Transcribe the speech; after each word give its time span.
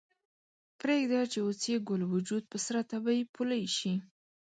پریږده 0.79 1.21
چې 1.31 1.39
اوس 1.45 1.59
یې 1.71 1.77
ګل 1.87 2.01
وجود 2.13 2.43
په 2.51 2.57
سره 2.65 2.79
تبۍ 2.91 3.19
پولۍ 3.33 3.63
شي 3.77 3.93